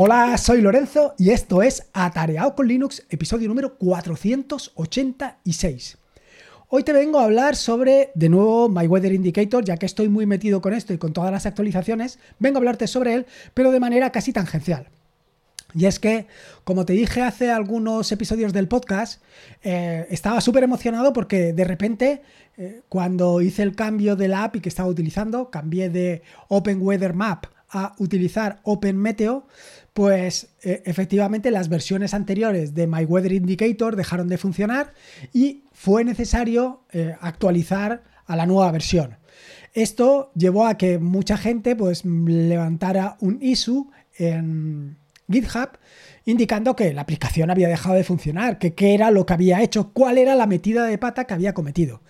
Hola, 0.00 0.38
soy 0.38 0.60
Lorenzo 0.60 1.16
y 1.18 1.30
esto 1.30 1.60
es 1.60 1.88
Atareado 1.92 2.54
con 2.54 2.68
Linux, 2.68 3.04
episodio 3.10 3.48
número 3.48 3.76
486. 3.78 5.98
Hoy 6.68 6.84
te 6.84 6.92
vengo 6.92 7.18
a 7.18 7.24
hablar 7.24 7.56
sobre, 7.56 8.12
de 8.14 8.28
nuevo, 8.28 8.68
My 8.68 8.86
Weather 8.86 9.12
Indicator, 9.12 9.64
ya 9.64 9.76
que 9.76 9.86
estoy 9.86 10.08
muy 10.08 10.24
metido 10.24 10.60
con 10.60 10.72
esto 10.72 10.92
y 10.92 10.98
con 10.98 11.12
todas 11.12 11.32
las 11.32 11.46
actualizaciones, 11.46 12.20
vengo 12.38 12.58
a 12.58 12.60
hablarte 12.60 12.86
sobre 12.86 13.14
él, 13.14 13.26
pero 13.54 13.72
de 13.72 13.80
manera 13.80 14.12
casi 14.12 14.32
tangencial. 14.32 14.86
Y 15.74 15.86
es 15.86 15.98
que, 15.98 16.28
como 16.62 16.86
te 16.86 16.92
dije 16.92 17.22
hace 17.22 17.50
algunos 17.50 18.12
episodios 18.12 18.52
del 18.52 18.68
podcast, 18.68 19.20
eh, 19.64 20.06
estaba 20.10 20.40
súper 20.40 20.62
emocionado 20.62 21.12
porque 21.12 21.52
de 21.52 21.64
repente, 21.64 22.22
eh, 22.56 22.82
cuando 22.88 23.40
hice 23.40 23.64
el 23.64 23.74
cambio 23.74 24.14
de 24.14 24.28
la 24.28 24.44
API 24.44 24.60
que 24.60 24.68
estaba 24.68 24.88
utilizando, 24.88 25.50
cambié 25.50 25.90
de 25.90 26.22
Open 26.46 26.80
Weather 26.80 27.14
Map 27.14 27.46
a 27.70 27.94
utilizar 27.98 28.60
Open 28.62 28.96
Meteo, 28.96 29.46
pues 29.92 30.48
eh, 30.62 30.82
efectivamente 30.86 31.50
las 31.50 31.68
versiones 31.68 32.14
anteriores 32.14 32.74
de 32.74 32.86
My 32.86 33.04
Weather 33.04 33.32
Indicator 33.32 33.96
dejaron 33.96 34.28
de 34.28 34.38
funcionar 34.38 34.94
y 35.32 35.64
fue 35.72 36.04
necesario 36.04 36.82
eh, 36.92 37.14
actualizar 37.20 38.02
a 38.26 38.36
la 38.36 38.46
nueva 38.46 38.70
versión. 38.70 39.16
Esto 39.74 40.30
llevó 40.34 40.66
a 40.66 40.76
que 40.76 40.98
mucha 40.98 41.36
gente 41.36 41.76
pues 41.76 42.04
levantara 42.04 43.16
un 43.20 43.38
issue 43.40 43.90
en 44.18 44.96
GitHub 45.30 45.70
indicando 46.24 46.76
que 46.76 46.92
la 46.92 47.02
aplicación 47.02 47.50
había 47.50 47.68
dejado 47.68 47.94
de 47.94 48.04
funcionar, 48.04 48.58
que 48.58 48.74
qué 48.74 48.94
era 48.94 49.10
lo 49.10 49.24
que 49.24 49.32
había 49.32 49.62
hecho, 49.62 49.92
cuál 49.92 50.18
era 50.18 50.34
la 50.34 50.46
metida 50.46 50.84
de 50.84 50.98
pata 50.98 51.24
que 51.24 51.34
había 51.34 51.54
cometido. 51.54 52.02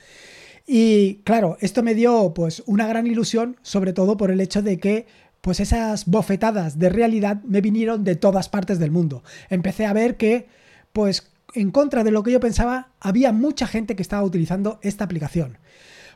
Y 0.66 1.22
claro, 1.24 1.56
esto 1.60 1.82
me 1.82 1.94
dio 1.94 2.34
pues 2.34 2.62
una 2.66 2.86
gran 2.86 3.06
ilusión, 3.06 3.56
sobre 3.62 3.92
todo 3.92 4.16
por 4.16 4.30
el 4.30 4.40
hecho 4.40 4.60
de 4.60 4.78
que 4.78 5.06
pues 5.40 5.60
esas 5.60 6.06
bofetadas 6.06 6.78
de 6.78 6.88
realidad 6.88 7.42
me 7.44 7.60
vinieron 7.60 8.04
de 8.04 8.16
todas 8.16 8.48
partes 8.48 8.78
del 8.78 8.90
mundo. 8.90 9.22
Empecé 9.48 9.86
a 9.86 9.92
ver 9.92 10.16
que, 10.16 10.48
pues 10.92 11.30
en 11.54 11.70
contra 11.70 12.04
de 12.04 12.10
lo 12.10 12.22
que 12.22 12.32
yo 12.32 12.40
pensaba, 12.40 12.90
había 13.00 13.32
mucha 13.32 13.66
gente 13.66 13.96
que 13.96 14.02
estaba 14.02 14.22
utilizando 14.22 14.78
esta 14.82 15.04
aplicación. 15.04 15.58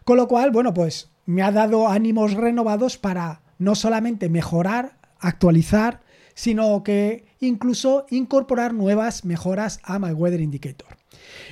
Con 0.05 0.17
lo 0.17 0.29
cual, 0.29 0.51
bueno, 0.51 0.75
pues 0.75 1.11
me 1.27 1.43
ha 1.43 1.53
dado 1.53 1.89
ánimos 1.89 2.35
renovados 2.35 2.99
para 2.99 3.41
no 3.59 3.75
solamente 3.75 4.29
mejorar, 4.29 4.99
actualizar, 5.19 6.01
sino 6.35 6.83
que 6.83 7.27
incluso 7.41 8.07
incorporar 8.11 8.75
nuevas 8.75 9.25
mejoras 9.25 9.81
a 9.85 9.99
My 9.99 10.13
Weather 10.13 10.41
Indicator. 10.41 11.02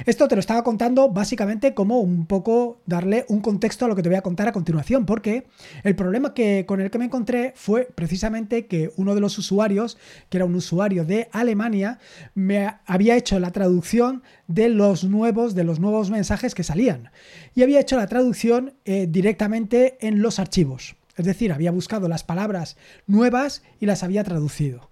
Esto 0.07 0.29
te 0.29 0.35
lo 0.35 0.41
estaba 0.41 0.65
contando 0.65 1.11
básicamente 1.11 1.75
como 1.75 2.01
un 2.01 2.27
poco 2.27 2.81
darle 2.87 3.27
un 3.29 3.41
contexto 3.41 3.85
a 3.85 3.89
lo 3.89 3.97
que 3.97 4.03
te 4.03 4.09
voy 4.09 4.17
a 4.17 4.23
contar 4.23 4.49
a 4.49 4.53
continuación, 4.53 5.07
porque 5.07 5.47
el 5.85 5.95
problema 5.95 6.33
que, 6.35 6.65
con 6.67 6.81
el 6.81 6.91
que 6.91 6.99
me 6.99 7.05
encontré 7.07 7.53
fue 7.57 7.89
precisamente 7.95 8.67
que 8.67 8.91
uno 8.97 9.15
de 9.15 9.21
los 9.21 9.37
usuarios, 9.39 9.99
que 10.29 10.39
era 10.39 10.45
un 10.45 10.55
usuario 10.55 11.05
de 11.05 11.29
Alemania, 11.33 11.99
me 12.35 12.75
había 12.87 13.17
hecho 13.17 13.39
la 13.39 13.51
traducción 13.51 14.23
de 14.47 14.69
los 14.69 15.05
nuevos, 15.05 15.55
de 15.55 15.65
los 15.65 15.81
nuevos 15.81 16.11
mensajes 16.11 16.55
que 16.55 16.65
salían. 16.65 17.11
Y 17.55 17.63
había 17.63 17.81
hecho 17.81 17.97
la 17.97 18.07
traducción 18.07 18.75
eh, 18.85 19.07
directamente 19.09 19.99
en 20.01 20.23
los 20.23 20.39
archivos. 20.39 20.97
Es 21.17 21.27
decir, 21.27 21.53
había 21.53 21.71
buscado 21.71 22.09
las 22.09 22.25
palabras 22.25 22.77
nuevas 23.07 23.63
y 23.79 23.87
las 23.87 24.03
había 24.03 24.25
traducido 24.25 24.91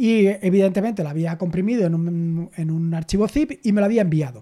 y 0.00 0.28
evidentemente 0.40 1.02
lo 1.02 1.10
había 1.10 1.36
comprimido 1.36 1.84
en 1.84 1.94
un, 1.94 2.94
archivo 2.94 3.28
zip 3.28 3.60
y 3.62 3.72
me 3.72 3.82
lo 3.82 3.84
había 3.84 4.00
enviado. 4.00 4.40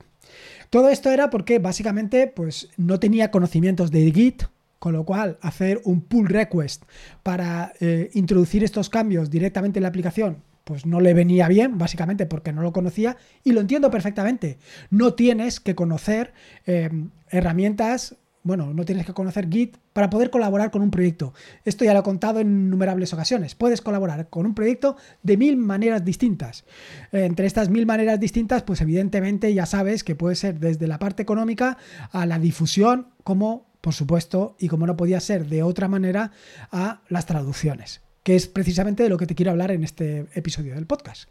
Todo 0.70 0.88
esto 0.88 1.10
era 1.10 1.30
porque 1.30 1.58
básicamente 1.58 2.28
pues, 2.28 2.68
no 2.76 3.00
tenía 3.00 3.32
conocimientos 3.32 3.90
de 3.90 4.12
Git, 4.12 4.44
con 4.78 4.92
lo 4.92 5.04
cual 5.04 5.36
hacer 5.40 5.80
un 5.84 6.02
pull 6.02 6.28
request 6.28 6.84
para 7.24 7.72
eh, 7.80 8.08
introducir 8.14 8.62
estos 8.62 8.88
cambios 8.88 9.30
directamente 9.30 9.80
en 9.80 9.82
la 9.82 9.88
aplicación 9.88 10.44
pues 10.62 10.84
no 10.84 11.00
le 11.00 11.14
venía 11.14 11.48
bien, 11.48 11.78
básicamente 11.78 12.26
porque 12.26 12.52
no 12.52 12.60
lo 12.60 12.74
conocía 12.74 13.16
y 13.42 13.52
lo 13.52 13.62
entiendo 13.62 13.90
perfectamente. 13.90 14.58
No 14.90 15.14
tienes 15.14 15.60
que 15.60 15.74
conocer 15.74 16.34
eh, 16.66 16.90
herramientas 17.30 18.18
bueno, 18.48 18.72
no 18.72 18.84
tienes 18.84 19.04
que 19.04 19.12
conocer 19.12 19.48
Git 19.50 19.76
para 19.98 20.10
poder 20.10 20.30
colaborar 20.30 20.70
con 20.70 20.80
un 20.80 20.92
proyecto. 20.92 21.34
Esto 21.64 21.84
ya 21.84 21.92
lo 21.92 21.98
he 21.98 22.02
contado 22.04 22.38
en 22.38 22.46
innumerables 22.46 23.12
ocasiones. 23.12 23.56
Puedes 23.56 23.82
colaborar 23.82 24.28
con 24.28 24.46
un 24.46 24.54
proyecto 24.54 24.96
de 25.24 25.36
mil 25.36 25.56
maneras 25.56 26.04
distintas. 26.04 26.64
Entre 27.10 27.48
estas 27.48 27.68
mil 27.68 27.84
maneras 27.84 28.20
distintas, 28.20 28.62
pues 28.62 28.80
evidentemente 28.80 29.52
ya 29.52 29.66
sabes 29.66 30.04
que 30.04 30.14
puede 30.14 30.36
ser 30.36 30.60
desde 30.60 30.86
la 30.86 31.00
parte 31.00 31.24
económica 31.24 31.78
a 32.12 32.26
la 32.26 32.38
difusión, 32.38 33.08
como 33.24 33.66
por 33.80 33.92
supuesto, 33.92 34.54
y 34.60 34.68
como 34.68 34.86
no 34.86 34.96
podía 34.96 35.18
ser 35.18 35.46
de 35.46 35.64
otra 35.64 35.88
manera, 35.88 36.30
a 36.70 37.00
las 37.08 37.26
traducciones, 37.26 38.00
que 38.22 38.36
es 38.36 38.46
precisamente 38.46 39.02
de 39.02 39.08
lo 39.08 39.16
que 39.16 39.26
te 39.26 39.34
quiero 39.34 39.50
hablar 39.50 39.72
en 39.72 39.82
este 39.82 40.26
episodio 40.32 40.76
del 40.76 40.86
podcast. 40.86 41.28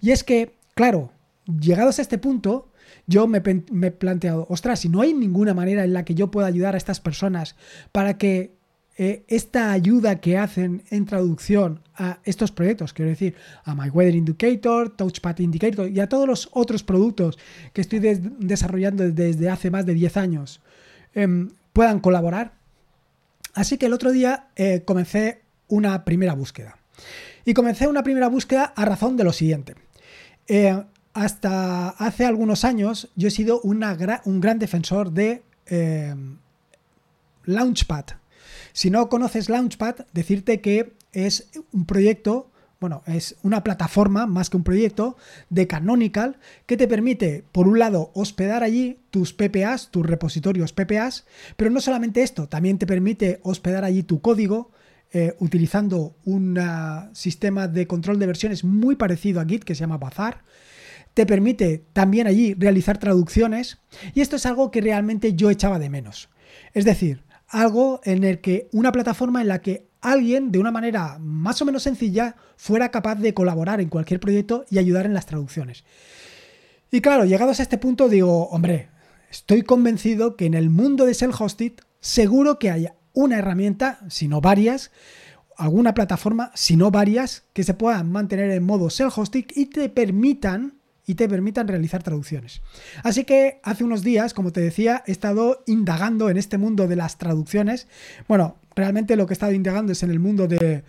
Y 0.00 0.12
es 0.12 0.24
que, 0.24 0.56
claro, 0.74 1.12
llegados 1.44 1.98
a 1.98 2.02
este 2.02 2.16
punto, 2.16 2.70
yo 3.06 3.26
me, 3.26 3.38
he 3.38 3.90
planteado, 3.90 4.46
ostras, 4.48 4.80
si 4.80 4.88
no 4.88 5.00
hay 5.00 5.14
ninguna 5.14 5.54
manera 5.54 5.84
en 5.84 5.92
la 5.92 6.04
que 6.04 6.14
yo 6.14 6.30
pueda 6.30 6.46
ayudar 6.46 6.74
a 6.74 6.78
estas 6.78 7.00
personas 7.00 7.56
para 7.92 8.18
que 8.18 8.56
eh, 8.98 9.24
esta 9.28 9.72
ayuda 9.72 10.20
que 10.20 10.38
hacen 10.38 10.82
en 10.90 11.04
traducción 11.04 11.82
a 11.94 12.18
estos 12.24 12.50
proyectos, 12.50 12.94
quiero 12.94 13.10
decir, 13.10 13.34
a 13.64 13.74
My 13.74 13.90
Weather 13.90 14.14
Indicator, 14.14 14.96
Touchpad 14.96 15.38
Indicator 15.40 15.90
y 15.90 16.00
a 16.00 16.08
todos 16.08 16.26
los 16.26 16.48
otros 16.52 16.82
productos 16.82 17.38
que 17.74 17.82
estoy 17.82 17.98
desarrollando 17.98 19.10
desde 19.10 19.50
hace 19.50 19.70
más 19.70 19.84
de 19.84 19.92
10 19.92 20.16
años, 20.16 20.62
em, 21.14 21.50
puedan 21.74 22.00
colaborar. 22.00 22.54
Así 23.52 23.76
que 23.76 23.86
el 23.86 23.92
otro 23.92 24.12
día 24.12 24.48
eh, 24.56 24.82
comencé 24.86 25.42
una 25.68 26.04
primera 26.04 26.32
búsqueda. 26.34 26.78
Y 27.44 27.54
comencé 27.54 27.86
una 27.86 28.02
primera 28.02 28.28
búsqueda 28.28 28.72
a 28.74 28.84
razón 28.84 29.16
de 29.16 29.24
lo 29.24 29.32
siguiente. 29.32 29.74
Eh, 30.48 30.82
hasta 31.16 31.88
hace 31.88 32.26
algunos 32.26 32.64
años 32.64 33.08
yo 33.16 33.28
he 33.28 33.30
sido 33.30 33.62
un 33.62 33.80
gran 33.80 34.58
defensor 34.58 35.12
de 35.12 35.42
eh, 35.64 36.14
Launchpad. 37.46 38.04
Si 38.74 38.90
no 38.90 39.08
conoces 39.08 39.48
Launchpad, 39.48 40.06
decirte 40.12 40.60
que 40.60 40.92
es 41.14 41.48
un 41.72 41.86
proyecto, 41.86 42.50
bueno, 42.80 43.02
es 43.06 43.36
una 43.42 43.64
plataforma 43.64 44.26
más 44.26 44.50
que 44.50 44.58
un 44.58 44.62
proyecto 44.62 45.16
de 45.48 45.66
Canonical 45.66 46.36
que 46.66 46.76
te 46.76 46.86
permite, 46.86 47.44
por 47.50 47.66
un 47.66 47.78
lado, 47.78 48.10
hospedar 48.12 48.62
allí 48.62 48.98
tus 49.10 49.32
PPAs, 49.32 49.90
tus 49.90 50.04
repositorios 50.04 50.74
PPAs, 50.74 51.24
pero 51.56 51.70
no 51.70 51.80
solamente 51.80 52.22
esto, 52.22 52.46
también 52.46 52.76
te 52.76 52.86
permite 52.86 53.40
hospedar 53.42 53.84
allí 53.84 54.02
tu 54.02 54.20
código, 54.20 54.70
eh, 55.12 55.34
utilizando 55.38 56.14
un 56.26 56.60
sistema 57.14 57.68
de 57.68 57.86
control 57.86 58.18
de 58.18 58.26
versiones 58.26 58.64
muy 58.64 58.96
parecido 58.96 59.40
a 59.40 59.46
Git 59.46 59.64
que 59.64 59.74
se 59.74 59.80
llama 59.80 59.96
Bazaar 59.96 60.42
te 61.16 61.24
permite 61.24 61.82
también 61.94 62.26
allí 62.26 62.52
realizar 62.52 62.98
traducciones 62.98 63.78
y 64.12 64.20
esto 64.20 64.36
es 64.36 64.44
algo 64.44 64.70
que 64.70 64.82
realmente 64.82 65.32
yo 65.32 65.48
echaba 65.48 65.78
de 65.78 65.88
menos. 65.88 66.28
Es 66.74 66.84
decir, 66.84 67.24
algo 67.48 68.02
en 68.04 68.22
el 68.22 68.42
que 68.42 68.68
una 68.70 68.92
plataforma 68.92 69.40
en 69.40 69.48
la 69.48 69.62
que 69.62 69.88
alguien 70.02 70.52
de 70.52 70.58
una 70.58 70.70
manera 70.70 71.16
más 71.18 71.62
o 71.62 71.64
menos 71.64 71.84
sencilla 71.84 72.36
fuera 72.58 72.90
capaz 72.90 73.14
de 73.14 73.32
colaborar 73.32 73.80
en 73.80 73.88
cualquier 73.88 74.20
proyecto 74.20 74.66
y 74.68 74.76
ayudar 74.76 75.06
en 75.06 75.14
las 75.14 75.24
traducciones. 75.24 75.84
Y 76.90 77.00
claro, 77.00 77.24
llegados 77.24 77.60
a 77.60 77.62
este 77.62 77.78
punto 77.78 78.10
digo, 78.10 78.48
hombre, 78.48 78.90
estoy 79.30 79.62
convencido 79.62 80.36
que 80.36 80.44
en 80.44 80.52
el 80.52 80.68
mundo 80.68 81.06
de 81.06 81.14
self-hosted 81.14 81.80
seguro 81.98 82.58
que 82.58 82.70
haya 82.70 82.94
una 83.14 83.38
herramienta, 83.38 84.00
si 84.10 84.28
no 84.28 84.42
varias, 84.42 84.90
alguna 85.56 85.94
plataforma, 85.94 86.52
si 86.54 86.76
no 86.76 86.90
varias, 86.90 87.44
que 87.54 87.64
se 87.64 87.72
puedan 87.72 88.12
mantener 88.12 88.50
en 88.50 88.64
modo 88.64 88.90
self-hosted 88.90 89.46
y 89.54 89.66
te 89.66 89.88
permitan 89.88 90.75
y 91.06 91.14
te 91.14 91.28
permitan 91.28 91.68
realizar 91.68 92.02
traducciones. 92.02 92.62
Así 93.04 93.24
que 93.24 93.60
hace 93.62 93.84
unos 93.84 94.02
días, 94.02 94.34
como 94.34 94.52
te 94.52 94.60
decía, 94.60 95.04
he 95.06 95.12
estado 95.12 95.62
indagando 95.66 96.28
en 96.28 96.36
este 96.36 96.58
mundo 96.58 96.88
de 96.88 96.96
las 96.96 97.16
traducciones. 97.16 97.86
Bueno, 98.26 98.56
realmente 98.74 99.14
lo 99.14 99.26
que 99.26 99.32
he 99.32 99.36
estado 99.36 99.52
indagando 99.52 99.92
es 99.92 100.02
en 100.02 100.10
el 100.10 100.18
mundo 100.18 100.48
del 100.48 100.82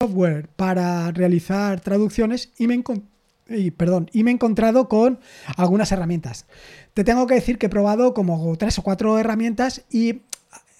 software 0.00 0.48
para 0.56 1.10
realizar 1.10 1.80
traducciones 1.80 2.52
y 2.58 2.66
me, 2.66 2.82
perdón, 3.76 4.10
y 4.12 4.24
me 4.24 4.30
he 4.30 4.34
encontrado 4.34 4.88
con 4.88 5.18
algunas 5.56 5.90
herramientas. 5.90 6.44
Te 6.92 7.02
tengo 7.02 7.26
que 7.26 7.34
decir 7.34 7.56
que 7.58 7.66
he 7.66 7.70
probado 7.70 8.12
como 8.12 8.54
tres 8.56 8.78
o 8.78 8.82
cuatro 8.82 9.18
herramientas 9.18 9.84
y 9.90 10.20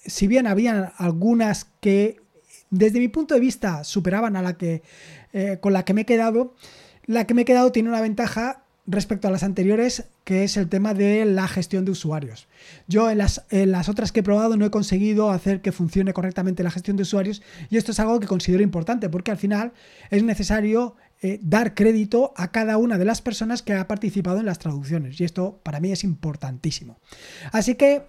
si 0.05 0.27
bien 0.27 0.45
habían 0.45 0.91
algunas 0.97 1.65
que 1.81 2.21
desde 2.69 2.99
mi 2.99 3.07
punto 3.07 3.33
de 3.33 3.39
vista 3.39 3.83
superaban 3.83 4.35
a 4.35 4.41
la 4.41 4.57
que 4.57 4.83
eh, 5.33 5.57
con 5.61 5.73
la 5.73 5.83
que 5.83 5.93
me 5.93 6.01
he 6.01 6.05
quedado, 6.05 6.53
la 7.05 7.25
que 7.25 7.33
me 7.33 7.41
he 7.41 7.45
quedado 7.45 7.71
tiene 7.71 7.89
una 7.89 8.01
ventaja 8.01 8.63
respecto 8.87 9.27
a 9.27 9.31
las 9.31 9.43
anteriores, 9.43 10.05
que 10.23 10.45
es 10.45 10.55
el 10.55 10.69
tema 10.69 10.93
de 10.93 11.25
la 11.25 11.47
gestión 11.47 11.83
de 11.83 11.91
usuarios. 11.91 12.47
Yo 12.87 13.11
en 13.11 13.17
las, 13.17 13.39
otras 13.89 14.11
que 14.11 14.21
he 14.21 14.23
probado 14.23 14.55
no 14.55 14.65
he 14.65 14.71
conseguido 14.71 15.29
hacer 15.29 15.61
que 15.61 15.73
funcione 15.73 16.13
correctamente 16.13 16.63
la 16.63 16.71
gestión 16.71 16.95
de 16.95 17.03
usuarios 17.03 17.41
y 17.69 17.77
esto 17.77 17.91
es 17.91 17.99
algo 17.99 18.19
que 18.19 18.27
considero 18.27 18.63
importante 18.63 19.09
porque 19.09 19.31
al 19.31 19.37
final 19.37 19.73
es 20.09 20.23
necesario 20.23 20.95
eh, 21.21 21.39
dar 21.43 21.75
crédito 21.75 22.33
a 22.37 22.51
cada 22.51 22.77
una 22.77 22.97
de 22.97 23.05
las 23.05 23.21
personas 23.21 23.61
que 23.61 23.73
ha 23.73 23.87
participado 23.87 24.39
en 24.39 24.45
las 24.45 24.59
traducciones 24.59 25.19
y 25.19 25.25
esto 25.25 25.59
para 25.63 25.81
mí 25.81 25.91
es 25.91 26.03
importantísimo. 26.03 26.99
Así 27.51 27.75
que, 27.75 28.03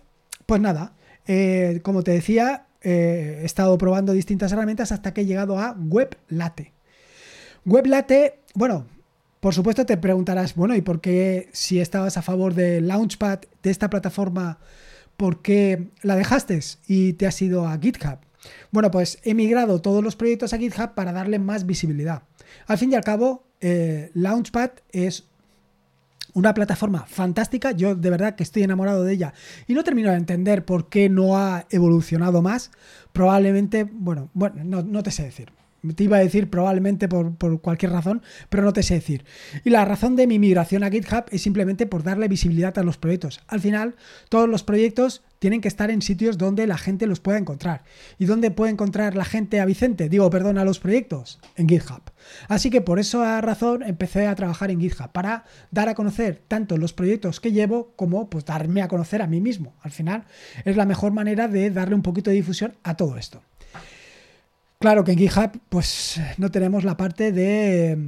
pues 0.46 0.60
nada, 0.60 0.94
eh, 1.26 1.80
como 1.82 2.02
te 2.02 2.12
decía, 2.12 2.66
eh, 2.82 3.40
he 3.42 3.44
estado 3.44 3.76
probando 3.78 4.12
distintas 4.12 4.52
herramientas 4.52 4.92
hasta 4.92 5.12
que 5.12 5.22
he 5.22 5.26
llegado 5.26 5.58
a 5.58 5.76
WebLate. 5.76 6.72
WebLate, 7.64 8.40
bueno, 8.54 8.86
por 9.40 9.54
supuesto 9.54 9.86
te 9.86 9.96
preguntarás, 9.96 10.54
bueno, 10.54 10.74
¿y 10.74 10.80
por 10.80 11.00
qué 11.00 11.48
si 11.52 11.80
estabas 11.80 12.16
a 12.16 12.22
favor 12.22 12.54
de 12.54 12.80
Launchpad, 12.80 13.40
de 13.62 13.70
esta 13.70 13.88
plataforma, 13.88 14.58
por 15.16 15.42
qué 15.42 15.90
la 16.02 16.16
dejaste 16.16 16.58
y 16.86 17.12
te 17.14 17.26
has 17.26 17.40
ido 17.40 17.66
a 17.66 17.78
GitHub? 17.78 18.18
Bueno, 18.70 18.90
pues 18.90 19.18
he 19.22 19.34
migrado 19.34 19.80
todos 19.80 20.02
los 20.02 20.16
proyectos 20.16 20.52
a 20.52 20.58
GitHub 20.58 20.94
para 20.94 21.12
darle 21.12 21.38
más 21.38 21.66
visibilidad. 21.66 22.22
Al 22.66 22.78
fin 22.78 22.92
y 22.92 22.96
al 22.96 23.04
cabo, 23.04 23.44
eh, 23.60 24.10
Launchpad 24.14 24.70
es 24.90 25.28
una 26.34 26.54
plataforma 26.54 27.04
fantástica, 27.06 27.72
yo 27.72 27.94
de 27.94 28.10
verdad 28.10 28.34
que 28.34 28.42
estoy 28.42 28.62
enamorado 28.62 29.04
de 29.04 29.12
ella 29.12 29.34
y 29.66 29.74
no 29.74 29.84
termino 29.84 30.10
de 30.10 30.16
entender 30.16 30.64
por 30.64 30.88
qué 30.88 31.08
no 31.08 31.36
ha 31.36 31.66
evolucionado 31.70 32.42
más. 32.42 32.70
Probablemente, 33.12 33.84
bueno, 33.84 34.30
bueno, 34.34 34.62
no, 34.64 34.82
no 34.82 35.02
te 35.02 35.10
sé 35.10 35.24
decir. 35.24 35.57
Te 35.94 36.04
iba 36.04 36.16
a 36.16 36.20
decir 36.20 36.50
probablemente 36.50 37.08
por, 37.08 37.60
cualquier 37.60 37.92
razón, 37.92 38.22
pero 38.48 38.64
no 38.64 38.72
te 38.72 38.82
sé 38.82 38.94
decir. 38.94 39.24
Y 39.64 39.70
la 39.70 39.84
razón 39.84 40.16
de 40.16 40.26
mi 40.26 40.38
migración 40.38 40.82
a 40.82 40.90
GitHub 40.90 41.24
es 41.30 41.42
simplemente 41.42 41.86
por 41.86 42.02
darle 42.02 42.26
visibilidad 42.26 42.76
a 42.78 42.82
los 42.82 42.98
proyectos. 42.98 43.40
Al 43.46 43.60
final, 43.60 43.94
todos 44.28 44.48
los 44.48 44.64
proyectos 44.64 45.22
tienen 45.38 45.60
que 45.60 45.68
estar 45.68 45.90
en 45.92 46.02
sitios 46.02 46.36
donde 46.36 46.66
la 46.66 46.78
gente 46.78 47.06
los 47.06 47.20
pueda 47.20 47.38
encontrar. 47.38 47.84
¿Y 48.18 48.24
dónde 48.24 48.50
puede 48.50 48.72
encontrar 48.72 49.14
la 49.14 49.24
gente 49.24 49.60
a 49.60 49.64
Vicente? 49.66 50.08
Digo, 50.08 50.28
perdón, 50.30 50.58
a 50.58 50.64
los 50.64 50.80
proyectos. 50.80 51.38
En 51.54 51.68
GitHub. 51.68 52.02
Así 52.48 52.70
que 52.70 52.80
por 52.80 52.98
esa 52.98 53.40
razón 53.40 53.84
empecé 53.84 54.26
a 54.26 54.34
trabajar 54.34 54.72
en 54.72 54.80
GitHub, 54.80 55.12
para 55.12 55.44
dar 55.70 55.88
a 55.88 55.94
conocer 55.94 56.42
tanto 56.48 56.76
los 56.76 56.92
proyectos 56.92 57.40
que 57.40 57.52
llevo 57.52 57.92
como 57.94 58.28
pues 58.28 58.44
darme 58.44 58.82
a 58.82 58.88
conocer 58.88 59.22
a 59.22 59.26
mí 59.26 59.40
mismo. 59.40 59.74
Al 59.82 59.92
final 59.92 60.24
es 60.64 60.76
la 60.76 60.86
mejor 60.86 61.12
manera 61.12 61.46
de 61.46 61.70
darle 61.70 61.94
un 61.94 62.02
poquito 62.02 62.30
de 62.30 62.36
difusión 62.36 62.74
a 62.82 62.96
todo 62.96 63.16
esto. 63.16 63.42
Claro 64.80 65.02
que 65.02 65.12
en 65.12 65.18
GitHub 65.18 65.60
pues 65.68 66.20
no 66.36 66.50
tenemos 66.50 66.84
la 66.84 66.96
parte 66.96 67.32
de, 67.32 67.98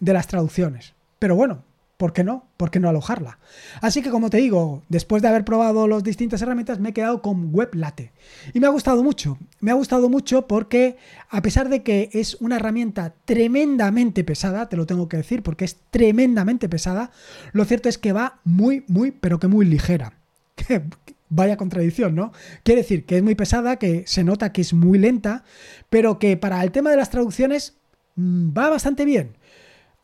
de 0.00 0.12
las 0.12 0.26
traducciones. 0.26 0.94
Pero 1.20 1.36
bueno, 1.36 1.62
¿por 1.98 2.12
qué 2.12 2.24
no? 2.24 2.48
¿Por 2.56 2.72
qué 2.72 2.80
no 2.80 2.88
alojarla? 2.88 3.38
Así 3.80 4.02
que 4.02 4.10
como 4.10 4.28
te 4.28 4.38
digo, 4.38 4.82
después 4.88 5.22
de 5.22 5.28
haber 5.28 5.44
probado 5.44 5.86
las 5.86 6.02
distintas 6.02 6.42
herramientas 6.42 6.80
me 6.80 6.88
he 6.88 6.92
quedado 6.92 7.22
con 7.22 7.54
WebLate. 7.54 8.10
Y 8.52 8.58
me 8.58 8.66
ha 8.66 8.70
gustado 8.70 9.04
mucho. 9.04 9.38
Me 9.60 9.70
ha 9.70 9.74
gustado 9.74 10.08
mucho 10.08 10.48
porque 10.48 10.96
a 11.28 11.42
pesar 11.42 11.68
de 11.68 11.84
que 11.84 12.10
es 12.12 12.34
una 12.40 12.56
herramienta 12.56 13.14
tremendamente 13.24 14.24
pesada, 14.24 14.68
te 14.68 14.76
lo 14.76 14.86
tengo 14.86 15.08
que 15.08 15.18
decir 15.18 15.44
porque 15.44 15.64
es 15.64 15.76
tremendamente 15.90 16.68
pesada, 16.68 17.12
lo 17.52 17.64
cierto 17.66 17.88
es 17.88 17.98
que 17.98 18.12
va 18.12 18.40
muy, 18.42 18.84
muy, 18.88 19.12
pero 19.12 19.38
que 19.38 19.46
muy 19.46 19.64
ligera. 19.64 20.14
Vaya 21.30 21.56
contradicción, 21.56 22.14
¿no? 22.14 22.32
Quiere 22.64 22.82
decir 22.82 23.06
que 23.06 23.16
es 23.16 23.22
muy 23.22 23.34
pesada, 23.34 23.76
que 23.76 24.04
se 24.06 24.24
nota 24.24 24.52
que 24.52 24.60
es 24.60 24.74
muy 24.74 24.98
lenta, 24.98 25.44
pero 25.88 26.18
que 26.18 26.36
para 26.36 26.62
el 26.62 26.72
tema 26.72 26.90
de 26.90 26.96
las 26.96 27.10
traducciones 27.10 27.78
mm, 28.16 28.50
va 28.56 28.68
bastante 28.68 29.04
bien. 29.04 29.38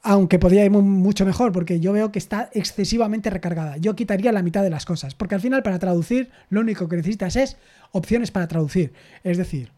Aunque 0.03 0.39
podría 0.39 0.65
ir 0.65 0.71
mucho 0.71 1.27
mejor, 1.27 1.51
porque 1.51 1.81
yo 1.81 1.93
veo 1.93 2.13
que 2.13 2.21
está 2.21 2.49
excesivamente 2.53 3.29
recargada. 3.29 3.77
Yo 3.77 3.97
quitaría 3.97 4.31
la 4.31 4.43
mitad 4.43 4.63
de 4.63 4.71
las 4.71 4.87
cosas, 4.87 5.17
porque 5.17 5.35
al 5.35 5.41
final 5.41 5.65
para 5.65 5.81
traducir 5.81 6.31
lo 6.49 6.61
único 6.61 6.89
que 6.89 6.97
necesitas 6.97 7.35
es 7.35 7.57
opciones 7.91 8.31
para 8.31 8.47
traducir. 8.47 8.93
Es 9.25 9.37
decir, 9.37 9.73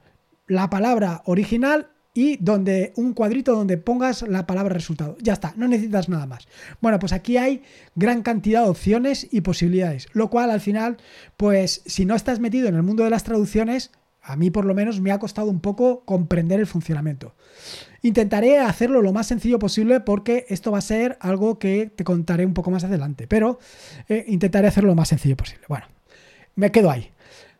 la 0.47 0.69
palabra 0.69 1.23
original 1.25 1.89
y 2.19 2.37
donde 2.41 2.93
un 2.97 3.15
cuadrito 3.15 3.55
donde 3.55 3.79
pongas 3.79 4.23
la 4.23 4.45
palabra 4.45 4.75
resultado. 4.75 5.17
Ya 5.21 5.35
está, 5.35 5.55
no 5.57 5.69
necesitas 5.69 6.09
nada 6.09 6.27
más. 6.27 6.49
Bueno, 6.81 6.99
pues 6.99 7.13
aquí 7.13 7.37
hay 7.37 7.63
gran 7.95 8.23
cantidad 8.23 8.65
de 8.65 8.71
opciones 8.71 9.29
y 9.31 9.43
posibilidades, 9.43 10.09
lo 10.15 10.29
cual 10.29 10.51
al 10.51 10.61
final, 10.61 10.97
pues 11.37 11.81
si 11.87 12.07
no 12.07 12.17
estás 12.17 12.41
metido 12.41 12.67
en 12.67 12.75
el 12.75 12.83
mundo 12.83 13.05
de 13.05 13.11
las 13.11 13.23
traducciones, 13.23 13.93
a 14.21 14.35
mí 14.35 14.51
por 14.51 14.65
lo 14.65 14.75
menos 14.75 15.01
me 15.01 15.13
ha 15.13 15.21
costado 15.21 15.49
un 15.49 15.61
poco 15.61 16.05
comprender 16.07 16.59
el 16.59 16.67
funcionamiento. 16.67 17.37
Intentaré 18.03 18.59
hacerlo 18.59 19.01
lo 19.01 19.13
más 19.13 19.29
sencillo 19.29 19.61
posible 19.61 20.01
porque 20.01 20.45
esto 20.49 20.73
va 20.73 20.79
a 20.79 20.81
ser 20.81 21.19
algo 21.21 21.61
que 21.61 21.87
te 21.87 22.03
contaré 22.03 22.45
un 22.45 22.53
poco 22.53 22.73
más 22.73 22.83
adelante, 22.83 23.29
pero 23.29 23.61
eh, 24.09 24.25
intentaré 24.27 24.67
hacerlo 24.67 24.89
lo 24.89 24.97
más 24.97 25.07
sencillo 25.07 25.37
posible. 25.37 25.67
Bueno, 25.69 25.87
me 26.57 26.73
quedo 26.73 26.91
ahí. 26.91 27.13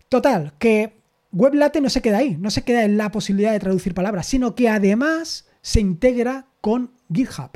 Total, 0.09 0.55
que 0.59 0.98
WebLate 1.33 1.81
no 1.81 1.91
se 1.91 2.01
queda 2.01 2.19
ahí, 2.19 2.37
no 2.39 2.51
se 2.51 2.63
queda 2.63 2.85
en 2.85 2.97
la 2.97 3.11
posibilidad 3.11 3.53
de 3.53 3.61
traducir 3.61 3.95
palabras, 3.95 4.27
sino 4.27 4.55
que 4.55 4.69
además 4.69 5.47
se 5.61 5.81
integra 5.81 6.47
con 6.61 6.93
GitHub. 7.13 7.51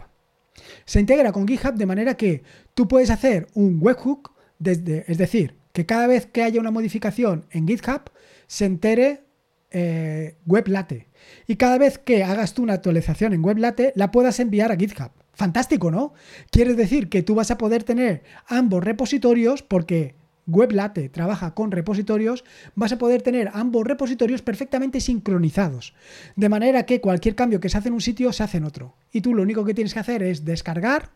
Se 0.85 1.01
integra 1.01 1.33
con 1.33 1.49
GitHub 1.49 1.75
de 1.75 1.87
manera 1.87 2.17
que 2.17 2.43
tú 2.75 2.89
puedes 2.89 3.11
hacer 3.11 3.49
un 3.55 3.79
webhook, 3.81 4.33
desde, 4.59 5.05
es 5.09 5.19
decir, 5.19 5.57
que 5.73 5.87
cada 5.87 6.07
vez 6.07 6.27
que 6.27 6.43
haya 6.43 6.61
una 6.61 6.71
modificación 6.71 7.47
en 7.51 7.67
GitHub 7.67 8.11
se 8.47 8.67
entere 8.67 9.25
eh, 9.71 10.37
WebLate. 10.47 11.09
Y 11.47 11.57
cada 11.57 11.79
vez 11.79 11.99
que 11.99 12.25
hagas 12.25 12.53
tú 12.53 12.63
una 12.63 12.75
actualización 12.75 13.33
en 13.33 13.45
WebLate, 13.45 13.93
la 13.97 14.11
puedas 14.11 14.39
enviar 14.39 14.71
a 14.71 14.77
GitHub. 14.77 15.11
Fantástico, 15.33 15.91
¿no? 15.91 16.13
Quiere 16.51 16.75
decir 16.75 17.09
que 17.09 17.23
tú 17.23 17.35
vas 17.35 17.51
a 17.51 17.57
poder 17.57 17.85
tener 17.85 18.23
ambos 18.47 18.85
repositorios 18.85 19.63
porque 19.63 20.15
WebLate 20.47 21.09
trabaja 21.09 21.55
con 21.55 21.71
repositorios, 21.71 22.45
vas 22.75 22.93
a 22.93 22.99
poder 22.99 23.23
tener 23.23 23.51
ambos 23.53 23.87
repositorios 23.87 24.43
perfectamente 24.43 25.01
sincronizados. 25.01 25.95
De 26.37 26.49
manera 26.49 26.85
que 26.85 27.01
cualquier 27.01 27.35
cambio 27.35 27.61
que 27.61 27.69
se 27.69 27.79
hace 27.79 27.89
en 27.89 27.95
un 27.95 28.01
sitio 28.01 28.33
se 28.33 28.43
hace 28.43 28.59
en 28.59 28.65
otro. 28.65 28.95
Y 29.13 29.21
tú 29.21 29.35
lo 29.35 29.43
único 29.43 29.65
que 29.65 29.75
tienes 29.75 29.95
que 29.95 30.01
hacer 30.01 30.23
es 30.23 30.45
descargar 30.45 31.11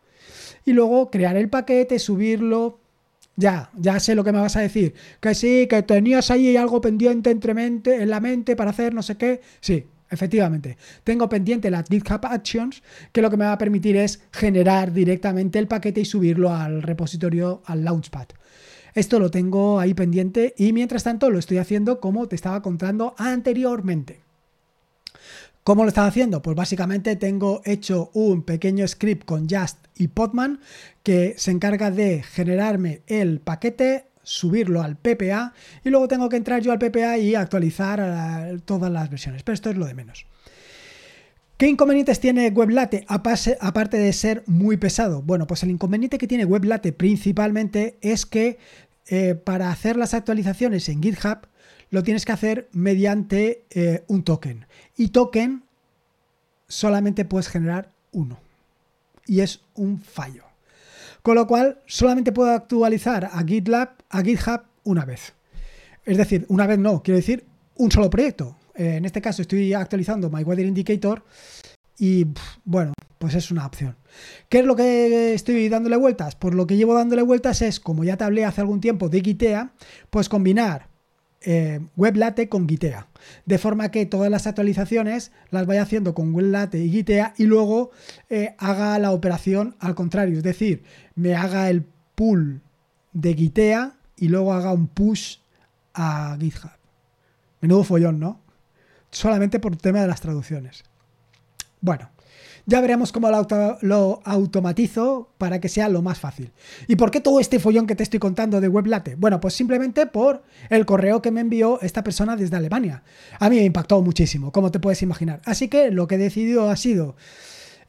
y 0.64 0.73
luego 0.73 1.11
crear 1.11 1.37
el 1.37 1.49
paquete, 1.49 1.99
subirlo. 1.99 2.81
Ya, 3.38 3.70
ya 3.75 4.00
sé 4.00 4.14
lo 4.14 4.25
que 4.25 4.32
me 4.32 4.40
vas 4.40 4.56
a 4.56 4.61
decir. 4.61 4.94
Que 5.20 5.34
sí, 5.34 5.67
que 5.69 5.82
tenías 5.82 6.31
ahí 6.31 6.56
algo 6.56 6.81
pendiente 6.81 7.31
entre 7.31 7.52
mente, 7.52 8.02
en 8.02 8.08
la 8.08 8.20
mente 8.20 8.56
para 8.56 8.70
hacer 8.70 8.94
no 8.94 9.02
sé 9.02 9.17
qué. 9.17 9.43
Sí, 9.61 9.87
Efectivamente, 10.08 10.79
tengo 11.02 11.29
pendiente 11.29 11.69
las 11.69 11.88
GitHub 11.88 12.25
Actions, 12.26 12.82
que 13.11 13.22
lo 13.22 13.29
que 13.29 13.37
me 13.37 13.44
va 13.44 13.52
a 13.52 13.58
permitir 13.58 13.96
es 13.96 14.22
generar 14.31 14.93
directamente 14.93 15.58
el 15.58 15.67
paquete 15.67 16.00
y 16.00 16.05
subirlo 16.05 16.55
al 16.55 16.82
repositorio, 16.82 17.62
al 17.67 17.84
Launchpad. 17.84 18.29
Esto 18.96 19.19
lo 19.19 19.31
tengo 19.31 19.78
ahí 19.78 19.93
pendiente 19.93 20.54
y 20.56 20.72
mientras 20.72 21.04
tanto 21.04 21.28
lo 21.28 21.38
estoy 21.38 21.58
haciendo 21.58 22.00
como 22.00 22.28
te 22.28 22.34
estaba 22.34 22.62
contando 22.62 23.14
anteriormente. 23.19 24.20
¿Cómo 25.62 25.82
lo 25.82 25.88
estaba 25.88 26.06
haciendo? 26.06 26.40
Pues 26.40 26.56
básicamente 26.56 27.14
tengo 27.16 27.60
hecho 27.66 28.10
un 28.14 28.43
pequeño 28.43 28.88
script 28.88 29.26
con 29.26 29.50
Just 29.50 29.76
y 29.96 30.08
Podman 30.08 30.60
que 31.02 31.34
se 31.37 31.50
encarga 31.50 31.90
de 31.90 32.22
generarme 32.22 33.02
el 33.06 33.40
paquete, 33.40 34.06
subirlo 34.22 34.81
al 34.81 34.96
PPA 34.96 35.52
y 35.84 35.90
luego 35.90 36.08
tengo 36.08 36.31
que 36.31 36.37
entrar 36.37 36.62
yo 36.62 36.72
al 36.72 36.78
PPA 36.78 37.19
y 37.19 37.34
actualizar 37.34 38.62
todas 38.65 38.91
las 38.91 39.10
versiones. 39.10 39.43
Pero 39.43 39.55
esto 39.55 39.69
es 39.69 39.76
lo 39.76 39.84
de 39.84 39.93
menos. 39.93 40.24
¿Qué 41.56 41.69
inconvenientes 41.69 42.20
tiene 42.20 42.50
WebLate 42.50 43.06
aparte 43.08 43.96
de 43.96 44.12
ser 44.12 44.43
muy 44.44 44.76
pesado? 44.76 45.22
Bueno, 45.22 45.46
pues 45.46 45.62
el 45.62 45.70
inconveniente 45.70 46.19
que 46.19 46.26
tiene 46.26 46.44
WebLate 46.44 46.93
principalmente 46.93 47.96
es 48.03 48.26
que 48.26 48.58
eh, 49.08 49.34
para 49.34 49.70
hacer 49.70 49.96
las 49.96 50.15
actualizaciones 50.15 50.89
en 50.89 51.03
GitHub 51.03 51.46
lo 51.91 52.03
tienes 52.03 52.25
que 52.25 52.32
hacer 52.32 52.69
mediante 52.72 53.65
eh, 53.70 54.05
un 54.08 54.25
token. 54.25 54.67
Y 54.96 55.08
token 55.08 55.63
solamente 56.69 57.25
puedes 57.25 57.48
generar 57.48 57.93
uno. 58.13 58.39
Y 59.27 59.41
es 59.41 59.60
un 59.75 60.01
fallo. 60.01 60.44
Con 61.22 61.36
lo 61.36 61.46
cual, 61.46 61.81
solamente 61.86 62.32
puedo 62.32 62.51
actualizar 62.51 63.25
a 63.25 63.44
GitLab, 63.44 63.91
a 64.10 64.22
GitHub 64.22 64.63
una 64.84 65.05
vez. 65.05 65.34
Es 66.05 66.17
decir, 66.17 66.46
una 66.48 66.67
vez 66.67 66.79
no, 66.79 67.03
quiero 67.03 67.17
decir 67.17 67.44
un 67.77 67.91
solo 67.91 68.10
proyecto. 68.10 68.56
Eh, 68.75 68.96
en 68.96 69.05
este 69.05 69.20
caso 69.20 69.43
estoy 69.43 69.72
actualizando 69.72 70.31
My 70.31 70.43
Weather 70.43 70.67
Indicator 70.67 71.25
y 71.98 72.27
bueno, 72.65 72.93
pues 73.19 73.35
es 73.35 73.51
una 73.51 73.67
opción. 73.67 73.96
¿Qué 74.49 74.61
es 74.61 74.65
lo 74.65 74.77
que 74.77 75.35
estoy 75.35 75.69
dándole 75.69 75.96
vueltas? 75.96 76.37
Pues 76.37 76.55
lo 76.55 76.67
que 76.67 76.77
llevo 76.77 76.94
dándole 76.94 77.23
vueltas 77.23 77.63
es, 77.63 77.81
como 77.81 78.05
ya 78.05 78.17
te 78.17 78.25
hablé 78.25 78.44
hace 78.44 78.61
algún 78.61 78.81
tiempo 78.81 79.08
de 79.08 79.20
Gitea, 79.20 79.73
pues 80.11 80.29
combinar 80.29 80.89
eh, 81.41 81.81
WebLate 81.96 82.49
con 82.49 82.69
Gitea. 82.69 83.08
De 83.44 83.58
forma 83.58 83.91
que 83.91 84.06
todas 84.06 84.31
las 84.31 84.46
actualizaciones 84.46 85.32
las 85.51 85.67
vaya 85.67 85.82
haciendo 85.82 86.15
con 86.15 86.35
WebLate 86.35 86.79
y 86.79 86.91
Gitea 86.91 87.35
y 87.37 87.44
luego 87.44 87.91
eh, 88.29 88.55
haga 88.58 88.99
la 88.99 89.13
operación 89.13 89.77
al 89.79 89.94
contrario. 89.94 90.37
Es 90.37 90.43
decir, 90.43 90.85
me 91.15 91.35
haga 91.35 91.70
el 91.70 91.85
pull 92.15 92.63
de 93.13 93.35
Gitea 93.35 93.94
y 94.17 94.29
luego 94.29 94.53
haga 94.53 94.73
un 94.73 94.89
push 94.89 95.37
a 95.94 96.37
GitHub. 96.39 96.70
Menudo 97.61 97.85
follón, 97.85 98.19
¿no? 98.19 98.41
Solamente 99.11 99.61
por 99.61 99.77
tema 99.77 100.01
de 100.01 100.08
las 100.08 100.20
traducciones. 100.20 100.85
Bueno, 101.81 102.11
ya 102.67 102.81
veremos 102.81 103.13
cómo 103.13 103.31
lo, 103.31 104.20
automatizo 104.25 105.31
para 105.39 105.61
que 105.61 105.69
sea 105.69 105.89
lo 105.89 106.03
más 106.03 106.19
fácil. 106.19 106.51
¿Y 106.89 106.96
por 106.96 107.13
qué 107.13 107.20
todo 107.20 107.39
este 107.39 107.61
follón 107.61 107.87
que 107.87 107.94
te 107.94 108.03
estoy 108.03 108.19
contando 108.19 108.61
de 108.61 108.69
WebLate? 108.69 109.15
Bueno, 109.15 109.41
pues 109.41 109.55
simplemente 109.55 110.06
por 110.06 110.43
el 110.69 110.85
correo 110.85 111.23
que 111.23 111.31
me 111.31 111.41
envió 111.41 111.81
esta 111.81 112.03
persona 112.03 112.37
desde 112.37 112.56
Alemania. 112.56 113.05
A 113.39 113.49
mí 113.49 113.56
me 113.56 113.65
impactó 113.65 114.03
muchísimo, 114.03 114.51
como 114.51 114.73
te 114.73 114.81
puedes 114.81 115.01
imaginar. 115.03 115.41
Así 115.44 115.69
que 115.69 115.93
lo 115.93 116.08
que 116.08 116.17
he 116.17 116.19
decidido 116.19 116.69
ha 116.69 116.77
sido... 116.77 117.17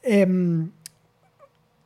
Em, 0.03 0.71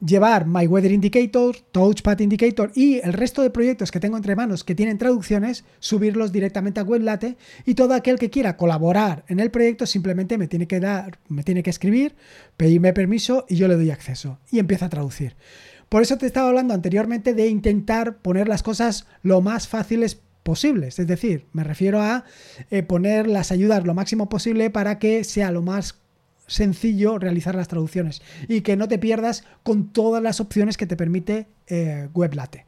llevar 0.06 0.48
My 0.48 0.68
Weather 0.68 0.92
Indicator, 0.92 1.56
Touchpad 1.72 2.20
Indicator 2.20 2.72
y 2.76 3.00
el 3.00 3.14
resto 3.14 3.42
de 3.42 3.52
proyectos 3.52 3.92
que 3.92 4.00
tengo 4.00 4.18
entre 4.18 4.36
manos 4.36 4.64
que 4.64 4.76
tienen 4.76 4.98
traducciones, 4.98 5.64
subirlos 5.80 6.32
directamente 6.32 6.80
a 6.80 6.84
WebLate 6.84 7.38
y 7.66 7.76
todo 7.76 7.94
aquel 7.94 8.18
que 8.18 8.30
quiera 8.30 8.58
colaborar 8.58 9.24
en 9.28 9.40
el 9.40 9.52
proyecto 9.52 9.86
simplemente 9.86 10.38
me 10.38 10.48
tiene 10.48 10.68
que 10.68 10.80
dar, 10.80 11.20
me 11.30 11.44
tiene 11.44 11.64
que 11.64 11.70
escribir, 11.70 12.16
pedirme 12.58 12.94
permiso 12.94 13.46
y 13.48 13.56
yo 13.56 13.68
le 13.68 13.76
doy 13.76 13.92
acceso 13.92 14.40
y 14.52 14.60
empieza 14.60 14.88
a 14.88 14.90
traducir. 14.90 15.36
Por 15.88 16.02
eso 16.02 16.18
te 16.18 16.26
estaba 16.26 16.50
hablando 16.50 16.74
anteriormente 16.74 17.34
de 17.34 17.48
intentar 17.48 18.18
poner 18.18 18.48
las 18.48 18.64
cosas 18.64 19.08
lo 19.24 19.42
más 19.42 19.68
fáciles 19.68 20.20
posibles, 20.42 20.98
es 20.98 21.06
decir, 21.06 21.46
me 21.54 21.64
refiero 21.64 22.02
a 22.02 22.24
eh, 22.72 22.82
poner 22.82 23.28
las 23.28 23.52
ayudas 23.52 23.86
lo 23.86 23.94
máximo 23.94 24.28
posible 24.28 24.72
para 24.72 24.98
que 24.98 25.24
sea 25.24 25.52
lo 25.52 25.62
más 25.62 26.02
sencillo 26.52 27.18
realizar 27.18 27.56
las 27.56 27.68
traducciones 27.68 28.22
y 28.48 28.62
que 28.62 28.76
no 28.76 28.88
te 28.88 29.00
pierdas 29.00 29.44
con 29.64 29.92
todas 29.92 30.22
las 30.22 30.40
opciones 30.40 30.78
que 30.78 30.86
te 30.86 30.98
permite 30.98 31.48
eh, 31.68 32.10
WebLate. 32.14 32.66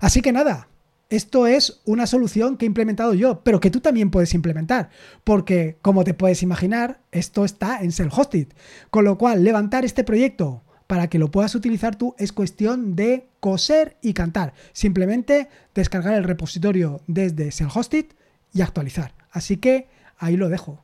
Así 0.00 0.22
que 0.22 0.32
nada, 0.32 0.68
esto 1.10 1.46
es 1.46 1.80
una 1.84 2.06
solución 2.06 2.56
que 2.56 2.64
he 2.64 2.68
implementado 2.68 3.14
yo, 3.14 3.42
pero 3.42 3.60
que 3.60 3.70
tú 3.70 3.80
también 3.80 4.10
puedes 4.10 4.32
implementar, 4.32 4.90
porque 5.24 5.76
como 5.82 6.04
te 6.04 6.14
puedes 6.14 6.42
imaginar, 6.42 7.00
esto 7.10 7.44
está 7.44 7.82
en 7.82 7.90
self-hosted, 7.90 8.46
con 8.90 9.04
lo 9.04 9.18
cual 9.18 9.42
levantar 9.42 9.84
este 9.84 10.04
proyecto 10.04 10.62
para 10.86 11.08
que 11.08 11.18
lo 11.18 11.30
puedas 11.30 11.54
utilizar 11.54 11.96
tú 11.96 12.14
es 12.18 12.32
cuestión 12.32 12.96
de 12.96 13.28
coser 13.40 13.96
y 14.02 14.12
cantar. 14.12 14.54
Simplemente 14.72 15.48
descargar 15.74 16.14
el 16.14 16.24
repositorio 16.24 17.00
desde 17.06 17.50
self-hosted 17.50 18.06
y 18.52 18.62
actualizar. 18.62 19.14
Así 19.30 19.56
que 19.56 19.88
ahí 20.18 20.36
lo 20.36 20.48
dejo. 20.48 20.82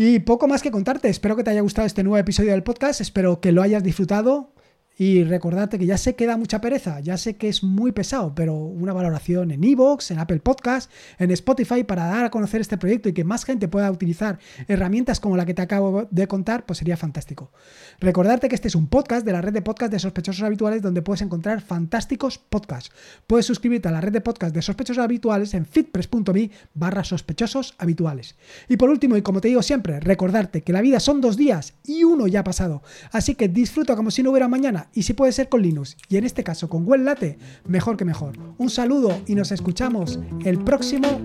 Y 0.00 0.20
poco 0.20 0.46
más 0.46 0.62
que 0.62 0.70
contarte, 0.70 1.08
espero 1.08 1.34
que 1.34 1.42
te 1.42 1.50
haya 1.50 1.60
gustado 1.60 1.84
este 1.84 2.04
nuevo 2.04 2.18
episodio 2.18 2.52
del 2.52 2.62
podcast, 2.62 3.00
espero 3.00 3.40
que 3.40 3.50
lo 3.50 3.62
hayas 3.62 3.82
disfrutado 3.82 4.52
y 4.98 5.22
recordarte 5.22 5.78
que 5.78 5.86
ya 5.86 5.96
sé 5.96 6.16
que 6.16 6.26
da 6.26 6.36
mucha 6.36 6.60
pereza, 6.60 6.98
ya 6.98 7.16
sé 7.16 7.36
que 7.36 7.48
es 7.48 7.62
muy 7.62 7.92
pesado, 7.92 8.34
pero 8.34 8.54
una 8.56 8.92
valoración 8.92 9.52
en 9.52 9.62
Evox, 9.62 10.10
en 10.10 10.18
Apple 10.18 10.40
Podcast, 10.40 10.90
en 11.18 11.30
Spotify 11.30 11.84
para 11.84 12.06
dar 12.06 12.24
a 12.24 12.30
conocer 12.30 12.60
este 12.60 12.76
proyecto 12.76 13.08
y 13.08 13.12
que 13.12 13.22
más 13.22 13.44
gente 13.44 13.68
pueda 13.68 13.90
utilizar 13.92 14.40
herramientas 14.66 15.20
como 15.20 15.36
la 15.36 15.46
que 15.46 15.54
te 15.54 15.62
acabo 15.62 16.08
de 16.10 16.26
contar, 16.26 16.66
pues 16.66 16.80
sería 16.80 16.96
fantástico. 16.96 17.52
Recordarte 18.00 18.48
que 18.48 18.56
este 18.56 18.66
es 18.66 18.74
un 18.74 18.88
podcast 18.88 19.24
de 19.24 19.32
la 19.32 19.40
red 19.40 19.52
de 19.52 19.62
podcast 19.62 19.92
de 19.92 20.00
sospechosos 20.00 20.42
habituales 20.42 20.82
donde 20.82 21.00
puedes 21.00 21.22
encontrar 21.22 21.60
fantásticos 21.60 22.38
podcasts. 22.38 22.90
Puedes 23.28 23.46
suscribirte 23.46 23.86
a 23.86 23.92
la 23.92 24.00
red 24.00 24.12
de 24.12 24.20
podcast 24.20 24.52
de 24.52 24.62
sospechosos 24.62 25.04
habituales 25.04 25.54
en 25.54 25.64
fitpress.me 25.64 26.50
barra 26.74 27.04
sospechosos 27.04 27.76
habituales. 27.78 28.34
Y 28.68 28.76
por 28.76 28.90
último, 28.90 29.16
y 29.16 29.22
como 29.22 29.40
te 29.40 29.46
digo 29.46 29.62
siempre, 29.62 30.00
recordarte 30.00 30.62
que 30.62 30.72
la 30.72 30.80
vida 30.80 30.98
son 30.98 31.20
dos 31.20 31.36
días 31.36 31.74
y 31.84 32.02
uno 32.02 32.26
ya 32.26 32.40
ha 32.40 32.44
pasado. 32.44 32.82
Así 33.12 33.36
que 33.36 33.46
disfruta 33.46 33.94
como 33.94 34.10
si 34.10 34.24
no 34.24 34.30
hubiera 34.30 34.48
mañana 34.48 34.87
y 34.94 35.02
si 35.02 35.12
puede 35.12 35.32
ser 35.32 35.48
con 35.48 35.62
Linux 35.62 35.96
y 36.08 36.16
en 36.16 36.24
este 36.24 36.44
caso 36.44 36.68
con 36.68 36.86
WebLate, 36.86 37.38
mejor 37.66 37.96
que 37.96 38.04
mejor. 38.04 38.38
Un 38.58 38.70
saludo 38.70 39.20
y 39.26 39.34
nos 39.34 39.52
escuchamos 39.52 40.18
el 40.44 40.62
próximo 40.62 41.20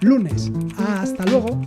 lunes. 0.00 0.50
Hasta 0.76 1.24
luego. 1.26 1.60